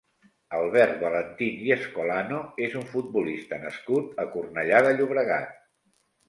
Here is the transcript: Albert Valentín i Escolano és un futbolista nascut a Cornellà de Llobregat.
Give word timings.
Albert 0.59 0.93
Valentín 1.07 1.59
i 1.67 1.73
Escolano 1.75 2.39
és 2.69 2.77
un 2.79 2.87
futbolista 2.95 3.61
nascut 3.67 4.17
a 4.25 4.27
Cornellà 4.37 4.81
de 4.89 4.97
Llobregat. 4.97 5.55